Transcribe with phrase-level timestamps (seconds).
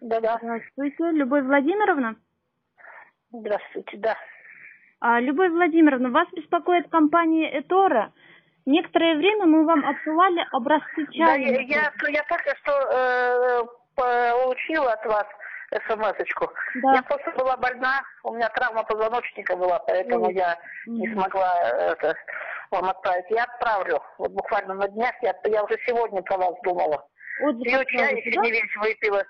[0.00, 0.38] Да-да.
[0.42, 2.16] Здравствуйте, Любовь Владимировна.
[3.32, 4.16] Здравствуйте, да.
[5.00, 8.12] А, Любовь Владимировна, вас беспокоит компания Этора.
[8.66, 11.66] Некоторое время мы вам отсылали образцы Да, я, чая.
[11.66, 13.62] я, я только что э,
[13.94, 15.26] получила от вас
[15.86, 16.48] смс-очку.
[16.82, 16.94] Да.
[16.94, 20.34] Я просто была больна, у меня травма позвоночника была, поэтому Ой.
[20.34, 22.14] я не смогла это,
[22.70, 23.26] вам отправить.
[23.30, 27.06] Я отправлю, вот буквально на днях, я, я уже сегодня про вас думала.
[27.42, 29.24] Отзыв Пью чай, еще не весь выпила.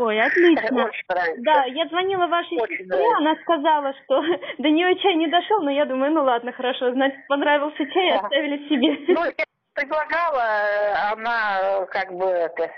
[0.00, 0.84] Ой, отлично.
[0.84, 1.42] Очень нравится.
[1.42, 3.16] Да, я звонила вашей Очень сестре, нравится.
[3.18, 4.22] она сказала, что
[4.58, 8.68] до нее чай не дошел, но я думаю, ну ладно, хорошо, значит, понравился чай, оставили
[8.68, 9.14] себе.
[9.14, 12.70] Ну, я предлагала, она как бы это,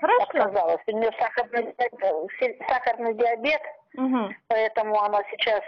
[0.00, 0.22] Хорошо.
[0.22, 0.80] отказалась.
[0.86, 3.60] У нее сахарный, э, сахарный диабет,
[3.94, 4.34] Мгм.
[4.48, 5.60] поэтому она сейчас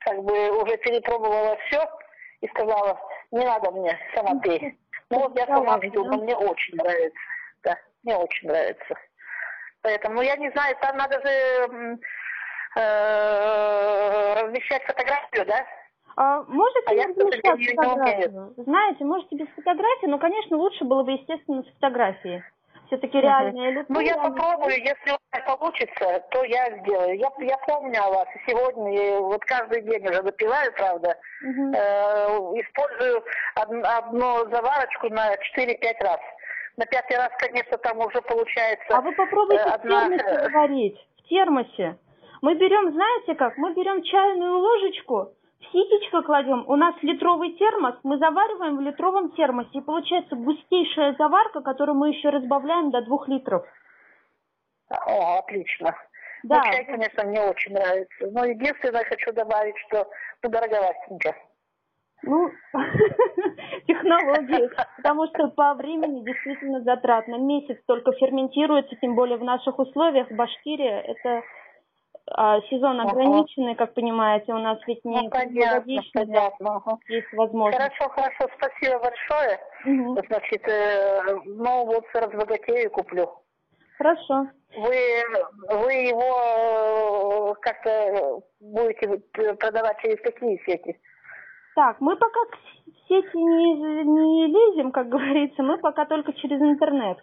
[0.00, 1.82] как бы уже перепробовала все
[2.42, 2.98] и сказала,
[3.30, 4.78] не надо мне, сама пей.
[5.08, 7.18] Ну вот я сама пью, но мне очень нравится.
[7.62, 8.94] Да, мне очень нравится.
[9.86, 11.68] Поэтому, ну, я не знаю, там надо же
[12.74, 15.64] э, размещать фотографию, да?
[16.16, 18.54] А можете А не размещать не фотографию?
[18.56, 22.42] Знаете, можете без фотографии, но, конечно, лучше было бы, естественно, с фотографией.
[22.88, 23.26] Все-таки Мгм.
[23.26, 23.86] реальное лицо.
[23.88, 27.16] Ну, я попробую, если у меня получится, то я сделаю.
[27.16, 31.74] Я, я помню о вас, и сегодня, и вот каждый день уже выпиваю, правда, Мгм.
[31.74, 32.26] Э,
[32.60, 33.18] использую
[33.54, 36.18] од- одну заварочку на 4-5 раз.
[36.76, 38.96] На пятый раз, конечно, там уже получается...
[38.96, 41.08] А вы попробуйте э, в одна, термосе заварить.
[41.18, 41.98] В термосе.
[42.42, 47.94] Мы берем, знаете как, мы берем чайную ложечку, в ситечко кладем, у нас литровый термос,
[48.02, 53.26] мы завариваем в литровом термосе, и получается густейшая заварка, которую мы еще разбавляем до двух
[53.28, 53.64] литров.
[54.90, 55.94] О, отлично.
[56.42, 56.56] Да.
[56.58, 58.30] Ну, чай, конечно, мне очень нравится.
[58.30, 60.08] Но единственное, хочу добавить, что
[60.42, 61.34] ну, дороговастенько.
[62.22, 62.50] Ну,
[63.86, 67.36] технологии, потому что по времени действительно затратно.
[67.36, 71.42] Месяц только ферментируется, тем более в наших условиях, в Башкирии, это
[72.28, 73.10] а, сезон Ага.
[73.10, 76.76] ограниченный, как понимаете, у нас ведь не Ну, да, понятно.
[76.76, 76.98] ага.
[77.08, 77.78] есть возможность.
[77.78, 79.60] Хорошо, хорошо, спасибо большое.
[79.84, 80.18] Мгм.
[80.26, 83.30] Значит, э, ну вот разбогатею куплю.
[83.96, 84.48] Хорошо.
[84.76, 84.96] Вы,
[85.70, 89.18] вы его э, как-то будете
[89.54, 90.98] продавать через какие сети?
[91.76, 92.56] Так, мы пока к
[93.06, 97.18] сети не, не лезем, как говорится, мы пока только через интернет.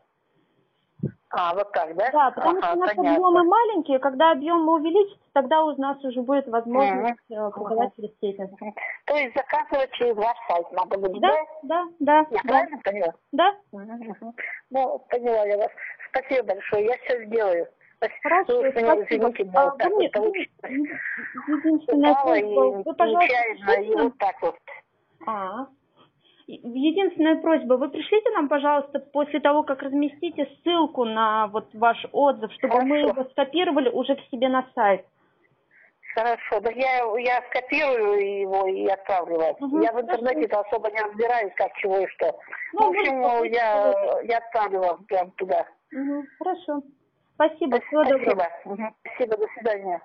[1.32, 2.12] А, вот так, да?
[2.12, 3.16] Да, потому Ага, что наши понятно.
[3.28, 8.48] объемы маленькие, когда объем увеличится, тогда у нас уже будет возможность э, продавать через сети.
[9.06, 11.36] То есть заказывать через ваш сайт надо будет, Да, да?
[11.64, 13.14] да, да, Я да, правильно поняла?
[13.32, 13.56] да.
[14.70, 15.72] Ну, поняла я вас.
[16.12, 17.68] Спасибо большое, я все сделаю.
[18.24, 19.34] Хорошо, уж меня спасибо.
[19.54, 20.48] А, вот так вот получилось.
[21.88, 24.56] вы- пожалуйста, нечаянно, и пришлите- вот так вот.
[25.26, 25.68] А.
[26.48, 32.06] И- Единственная просьба, вы пришлите нам, пожалуйста, после того, как разместите ссылку на вот ваш
[32.12, 33.20] отзыв, чтобы мы Хорошо.
[33.20, 35.06] его скопировали уже к себе на сайт.
[36.16, 39.56] Хорошо, да я, я скопирую его и отправлю вам.
[39.60, 42.38] Мгм, я в интернете-то особо не разбираюсь, как, чего и что.
[42.74, 43.94] Ну, в общем, можно я,
[44.24, 45.66] я отправлю вам прям туда.
[45.92, 46.82] Мгм, Хорошо.
[47.36, 48.48] Спасибо, всего доброго.
[48.64, 49.38] Спасибо.
[49.38, 50.02] До свидания.